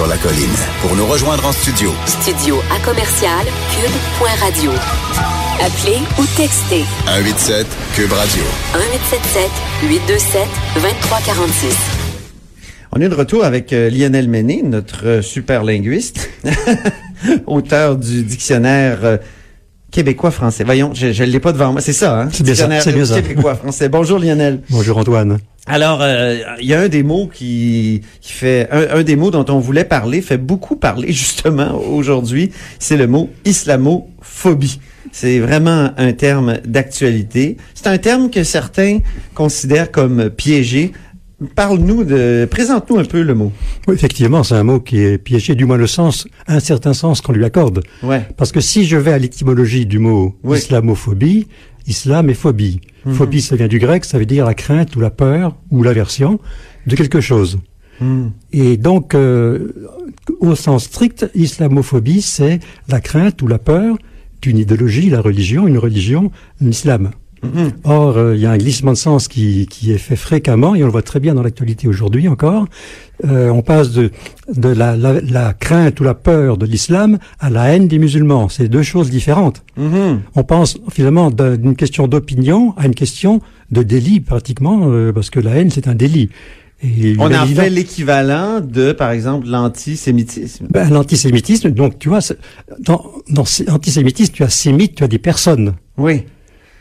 [0.00, 0.48] Sur la colline.
[0.80, 1.90] Pour nous rejoindre en studio.
[2.06, 4.70] Studio à commercial cube.radio.
[5.60, 8.42] Appelez ou textez 187 Cube Radio.
[8.72, 9.50] 1877
[9.90, 11.76] 827 2346.
[12.92, 16.30] On est de retour avec euh, Lionel Méné, notre euh, super linguiste,
[17.46, 19.18] auteur du dictionnaire euh,
[19.90, 20.64] québécois-français.
[20.64, 21.82] Voyons, je ne l'ai pas devant moi.
[21.82, 22.28] C'est ça, hein?
[22.32, 23.20] C'est bien ça, Dictionnaire c'est bien ça.
[23.20, 23.90] québécois-français.
[23.90, 24.62] Bonjour Lionel.
[24.70, 25.40] Bonjour Antoine.
[25.66, 29.30] Alors, euh, il y a un des mots qui, qui fait, un, un des mots
[29.30, 34.80] dont on voulait parler, fait beaucoup parler justement aujourd'hui, c'est le mot islamophobie.
[35.12, 37.56] C'est vraiment un terme d'actualité.
[37.74, 38.98] C'est un terme que certains
[39.34, 40.92] considèrent comme piégé.
[41.56, 43.50] Parle-nous de, présente-nous un peu le mot.
[43.88, 47.22] Oui, effectivement, c'est un mot qui est piégé, du moins le sens, un certain sens
[47.22, 47.82] qu'on lui accorde.
[48.02, 48.22] Ouais.
[48.36, 50.58] Parce que si je vais à l'étymologie du mot Oui.
[50.58, 51.48] islamophobie,
[51.90, 52.80] islam et phobie.
[53.04, 53.14] Mhm.
[53.14, 56.40] Phobie, ça vient du grec, ça veut dire la crainte ou la peur ou l'aversion
[56.86, 57.58] de quelque chose.
[58.00, 58.28] Hmm.
[58.52, 59.72] Et donc, euh,
[60.40, 63.98] au sens strict, islamophobie, c'est la crainte ou la peur
[64.40, 66.30] d'une idéologie, la religion, une religion,
[66.62, 67.10] l'islam.
[67.42, 67.72] Mhm.
[67.84, 70.82] Or, euh, il y a un glissement de sens qui, qui est fait fréquemment, et
[70.82, 72.66] on le voit très bien dans l'actualité aujourd'hui encore.
[73.26, 74.10] Euh, on passe de,
[74.54, 78.48] de la, la, la crainte ou la peur de l'islam à la haine des musulmans.
[78.48, 79.62] C'est deux choses différentes.
[79.76, 80.20] Mhm.
[80.34, 85.30] On pense finalement d'un- d'une question d'opinion à une question de délit pratiquement, euh, parce
[85.30, 86.28] que la haine c'est un délit.
[86.82, 90.66] Et On évident- fait l'équivalent de, par exemple, l'antisémitisme.
[90.70, 92.20] ben, l'antisémitisme, donc tu vois,
[92.78, 95.74] dans, dans l'antisémitisme, tu as sémite, tu as des personnes.
[95.98, 96.22] Oui.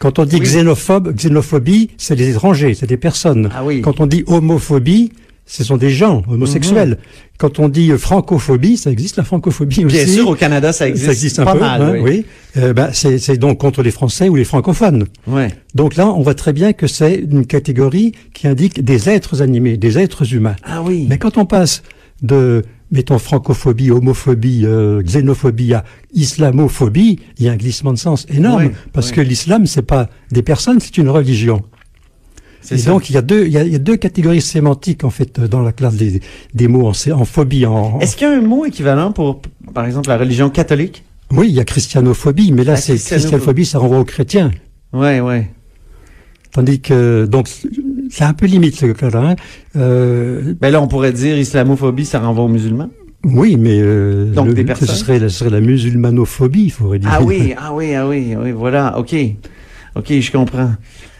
[0.00, 0.46] Quand on dit Oui.
[0.46, 3.50] xénophobe, xénophobie, c'est des étrangers, c'est des personnes.
[3.54, 3.82] Ah oui.
[3.82, 5.12] Quand on dit homophobie,
[5.44, 6.96] ce sont des gens homosexuels.
[7.36, 9.96] Quand on dit euh, francophobie, ça existe la francophobie aussi.
[9.96, 11.06] Bien sûr, au Canada, ça existe.
[11.06, 12.00] ça existe un pas peu, mal, hein, oui.
[12.02, 12.24] oui.
[12.56, 15.06] Euh, ben, c'est c'est donc contre les Français ou les francophones.
[15.26, 15.48] Ouais.
[15.74, 19.76] Donc là, on voit très bien que c'est une catégorie qui indique des êtres animés,
[19.76, 20.56] des êtres humains.
[20.62, 21.06] Ah oui.
[21.10, 21.82] Mais quand on passe
[22.22, 28.26] de, mettons, francophobie, homophobie, euh, xénophobie à islamophobie, il y a un glissement de sens
[28.28, 28.66] énorme.
[28.66, 29.16] Oui, parce oui.
[29.16, 31.62] que l'islam, c'est pas des personnes, c'est une religion.
[32.70, 32.90] Et ça.
[32.90, 35.10] donc, il y, a deux, il, y a, il y a deux catégories sémantiques, en
[35.10, 36.20] fait, euh, dans la classe des,
[36.52, 37.64] des mots en, sé- en phobie.
[37.64, 39.40] En, Est-ce qu'il y a un mot équivalent pour,
[39.72, 41.04] par exemple, la religion catholique?
[41.32, 43.20] Oui, il y a christianophobie, mais là, c'est christianophobie.
[43.30, 44.50] christianophobie, ça renvoie aux chrétiens.
[44.92, 45.50] Ouais, ouais.
[46.52, 47.48] Tandis que, donc,
[48.10, 49.30] c'est un peu limite, ce cas-là.
[49.30, 49.36] hein.
[49.76, 52.90] Euh, Ben là, on pourrait dire islamophobie, ça renvoie aux musulmans.
[53.24, 54.88] Oui, mais euh, Donc le- des personnes.
[54.88, 57.10] ce serait, ce serait la musulmanophobie, il faudrait dire.
[57.12, 59.14] Ah oui, ah oui, ah oui, oui, voilà, ok.
[59.96, 60.70] Ok, je comprends.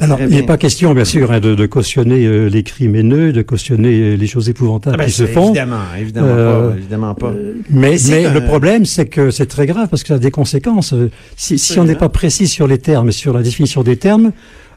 [0.00, 3.30] Alors, il n'est pas question, bien sûr, hein, de, de cautionner euh, les crimes haineux,
[3.32, 5.48] de cautionner les choses épouvantables Ah ben, qui se font.
[5.48, 7.32] Évidemment, évidemment Euh, pas, évidemment pas.
[7.68, 10.94] Mais, le problème, c'est que c'est très grave parce que ça a des conséquences.
[11.36, 14.32] Si, si on n'est pas précis sur les termes, sur la définition des termes,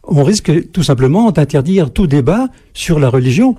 [0.08, 3.56] on risque tout simplement d'interdire tout débat sur la religion.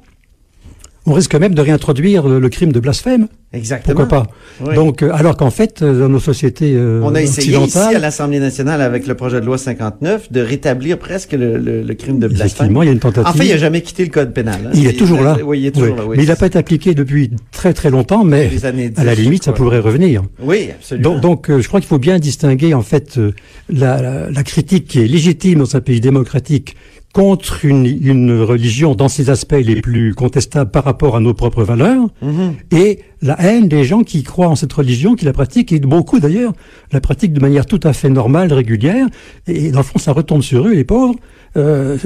[1.08, 3.28] On risque même de réintroduire le, le crime de blasphème.
[3.52, 3.94] Exactement.
[4.00, 4.30] Pourquoi pas
[4.66, 4.74] Oui.
[4.74, 7.98] Donc, euh, alors qu'en fait, euh, dans nos sociétés euh, On a essayé ici à
[7.98, 12.18] l'Assemblée nationale avec le projet de loi 59 de rétablir presque le, le- le crime
[12.18, 12.46] de blasphème.
[12.46, 13.28] effectivement, il y a une tentative.
[13.28, 14.60] En fait, il n'a jamais quitté le code pénal.
[14.66, 14.70] hein.
[14.74, 15.38] Il est toujours là.
[15.44, 15.96] Oui, il est toujours Oui.
[15.96, 16.04] là.
[16.06, 18.50] Oui, mais il n'a pas été appliqué depuis très très longtemps, mais
[18.96, 20.22] à la 10, limite, ça pourrait revenir.
[20.42, 21.12] Oui, absolument.
[21.12, 23.30] Donc, donc euh, je crois qu'il faut bien distinguer en fait euh,
[23.70, 26.76] la, la- la critique qui est légitime dans un pays démocratique
[27.16, 31.64] contre une, une religion dans ses aspects les plus contestables par rapport à nos propres
[31.64, 32.54] valeurs Mhm.
[32.72, 36.20] et la haine des gens qui croient en cette religion, qui la pratiquent, et beaucoup
[36.20, 36.52] d'ailleurs
[36.92, 39.06] la pratiquent de manière tout à fait normale, régulière,
[39.46, 41.14] et dans le fond ça retombe sur eux, les pauvres.
[41.56, 41.96] Euh,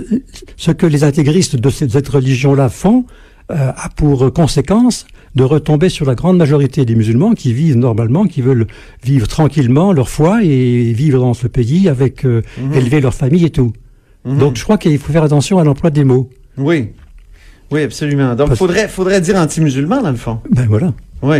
[0.56, 3.04] ce que les intégristes de cette, cette religion-là font
[3.50, 8.26] euh, a pour conséquence de retomber sur la grande majorité des musulmans qui vivent normalement,
[8.26, 8.68] qui veulent
[9.02, 12.74] vivre tranquillement leur foi et vivre dans ce pays avec euh, Mhm.
[12.74, 13.72] élever leur famille et tout.
[14.24, 14.38] Mhm.
[14.38, 16.28] Donc je crois qu'il faut faire attention à l'emploi des mots.
[16.58, 16.88] Oui.
[17.70, 18.34] Oui, absolument.
[18.34, 20.38] Donc, Parce- faudrait, faudrait dire anti-musulman, dans le fond.
[20.50, 20.92] Ben voilà.
[21.22, 21.36] Oui.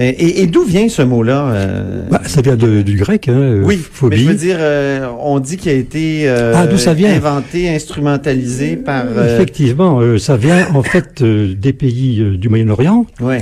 [0.00, 1.48] Et, et- et d'où vient ce mot-là?
[1.50, 4.16] euh, Bah, ça vient de- du grec, hein, euh, oui, phobie.
[4.16, 7.12] mais je veux dire, euh, on dit qu'il a été euh, Ah, d'où ça vient?
[7.12, 9.06] inventé, instrumentalisé par...
[9.08, 13.40] euh, Effectivement, ça vient en fait des pays du Moyen-Orient ouais.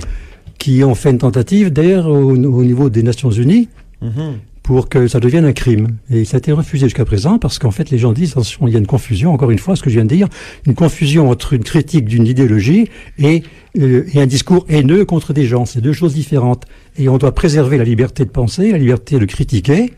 [0.59, 3.69] qui ont fait une tentative, d'ailleurs au, au niveau des Nations Unies,
[4.01, 4.37] Mhm.
[4.67, 5.97] Pour que ça devienne un crime.
[6.11, 8.73] Et ça a été refusé jusqu'à présent parce qu'en fait les gens disent attention, il
[8.73, 10.27] y a une confusion, encore une fois, ce que je viens de dire,
[10.67, 12.89] une confusion entre une critique d'une idéologie
[13.21, 13.45] et,
[13.79, 15.67] euh, et un discours haineux contre des gens.
[15.67, 16.65] C'est deux choses différentes.
[16.99, 19.93] Et on doit préserver la liberté de penser, la liberté de critiquer.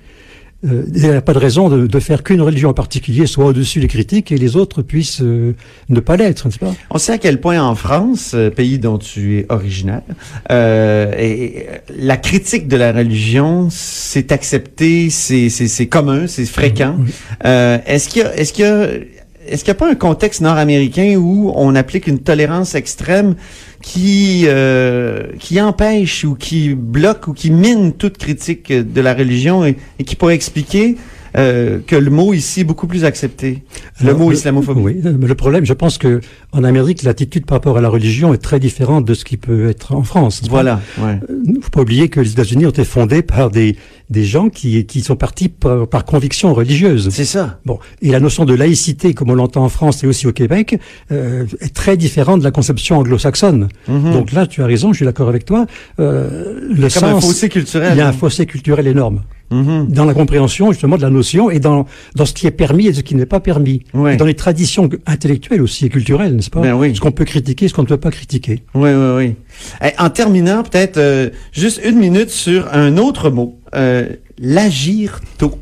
[0.66, 3.44] Euh, il n'y a pas de raison de, de faire qu'une religion en particulier soit
[3.46, 5.55] au-dessus des critiques et les autres puissent euh,
[5.88, 6.75] ne pas l'être, n'est-ce pas?
[6.90, 10.02] On sait à quel point en France, euh, pays dont tu es originaire,
[10.50, 11.66] euh, et,
[11.96, 16.96] la critique de la religion, c'est accepté, c'est, commun, c'est fréquent.
[16.99, 17.12] Oui.
[17.44, 18.88] Euh, est-ce qu'il y a, est-ce qu'il y a,
[19.48, 23.34] est-ce qu'il n'y a pas un contexte nord-américain où on applique une tolérance extrême
[23.82, 29.64] qui euh, qui empêche ou qui bloque ou qui mine toute critique de la religion
[29.64, 30.96] et, et qui pourrait expliquer
[31.36, 33.62] euh, que le mot ici est beaucoup plus accepté,
[34.00, 34.80] le Alors, mot islamophobie.
[34.80, 36.20] Oui, mais le problème, je pense que
[36.52, 39.69] en Amérique, l'attitude par rapport à la religion est très différente de ce qui peut
[39.69, 40.42] être en France.
[40.48, 40.80] Voilà.
[40.98, 41.19] Ouais.
[41.46, 43.76] Il faut pas oublier que les États-Unis ont été fondés par des,
[44.10, 47.08] des gens qui, qui sont partis par, par conviction religieuse.
[47.10, 47.58] C'est ça.
[47.66, 50.78] Bon, et la notion de laïcité, comme on l'entend en France et aussi au Québec,
[51.12, 53.69] euh, est très différente de la conception anglo-saxonne.
[53.88, 54.12] Mhm.
[54.12, 55.66] Donc là, tu as raison, je suis d'accord avec toi.
[56.00, 57.92] Euh, le Comme un sens, fossé culturel.
[57.94, 59.86] il y a un fossé culturel énorme Mhm.
[59.88, 62.92] dans la compréhension justement de la notion et dans dans ce qui est permis et
[62.92, 63.82] ce qui n'est pas permis.
[63.94, 64.14] Ouais.
[64.14, 66.94] Et dans les traditions intellectuelles aussi et culturelles, n'est-ce pas Ben oui.
[66.94, 68.62] Ce qu'on peut critiquer, ce qu'on ne peut pas critiquer.
[68.74, 69.34] Oui, oui, oui.
[69.82, 74.08] Eh, En terminant, peut-être euh, juste une minute sur un autre mot, euh,
[74.38, 75.58] l'agir tôt.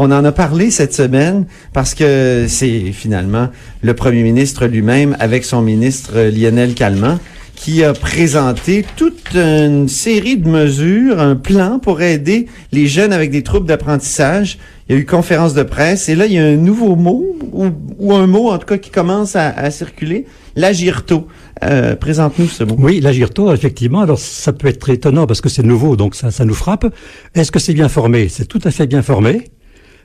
[0.00, 3.48] On en a parlé cette semaine parce que c'est finalement
[3.82, 7.18] le premier ministre lui-même avec son ministre euh, Lionel Calment
[7.58, 13.30] qui a présenté toute une série de mesures, un plan pour aider les jeunes avec
[13.30, 14.58] des troubles d'apprentissage.
[14.88, 17.36] Il y a eu conférence de presse et là, il y a un nouveau mot
[17.52, 20.24] ou, un mot en tout cas qui commence à, circuler,
[20.56, 21.26] l'agir-tôt.
[21.64, 22.76] Euh, Présente-nous ce mot.
[22.78, 24.00] Oui, l'agir-tôt, effectivement.
[24.00, 26.86] Alors, ça peut être étonnant parce que c'est nouveau, donc ça, ça nous frappe.
[27.34, 28.28] Est-ce que c'est bien formé?
[28.28, 29.50] C'est tout à fait bien formé.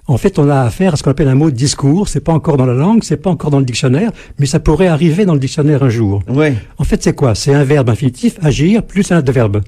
[0.05, 2.09] En fait, on a affaire à ce qu'on appelle un mot de discours.
[2.09, 4.87] C'est pas encore dans la langue, c'est pas encore dans le dictionnaire, mais ça pourrait
[4.87, 6.21] arriver dans le dictionnaire un jour.
[6.27, 6.47] Oui.
[6.77, 7.35] En fait, c'est quoi?
[7.35, 9.61] C'est un verbe infinitif, agir, plus un adverbe.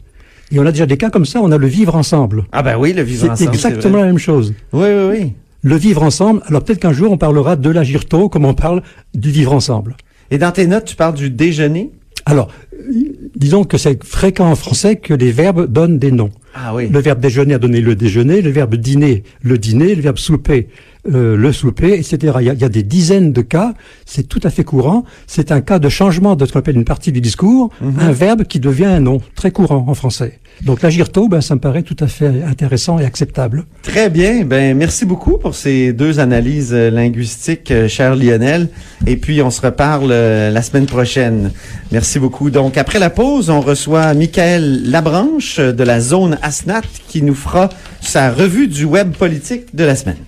[0.51, 2.43] Et on a déjà des cas comme ça, on a le vivre ensemble.
[2.51, 3.49] Ah ben oui, le vivre C'est ensemble.
[3.55, 4.01] exactement vrai.
[4.01, 4.53] la même chose.
[4.73, 5.33] Oui, oui, oui.
[5.63, 8.83] Le vivre ensemble, alors peut-être qu'un jour on parlera de l'agir-tôt comme on parle
[9.15, 9.95] du vivre ensemble.
[10.31, 11.91] Et dans tes notes, tu parles du déjeuner?
[12.27, 12.93] Alors, euh,
[13.35, 16.31] disons que c'est fréquent en français que les verbes donnent des noms.
[16.57, 16.87] Ah oui.
[16.89, 20.69] Le verbe déjeuner a donné le déjeuner, le verbe dîner, le dîner, le verbe souper,
[21.13, 22.37] euh, le souper, etc.
[22.39, 23.73] Il y, a, il y a des dizaines de cas,
[24.05, 25.03] c'est tout à fait courant.
[25.27, 28.45] C'est un cas de changement de ce qu'on appelle une partie du discours, un verbe
[28.45, 30.39] qui devient un nom, très courant en français.
[30.61, 33.65] Donc l'agir tôt, ben, ça me paraît tout à fait intéressant et acceptable.
[33.81, 34.45] Très bien.
[34.45, 38.69] Ben merci beaucoup pour ces deux analyses euh, linguistiques, euh, cher Lionel.
[39.05, 41.51] Et puis on se reparle euh, la semaine prochaine.
[41.91, 42.49] Merci beaucoup.
[42.49, 47.69] Donc après la pause, on reçoit Michael Labranche de la zone Asnat qui nous fera
[48.01, 50.24] sa revue du web politique de la semaine.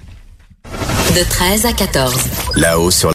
[1.15, 2.15] De 13 à 14.
[2.55, 3.13] Là-haut sur